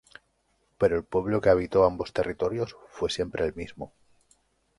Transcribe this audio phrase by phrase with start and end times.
[0.79, 3.93] Pero el pueblo que habitó ambos territorios fue siempre el mismo.